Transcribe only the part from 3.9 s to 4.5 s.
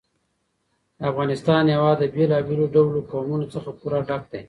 ډک دی.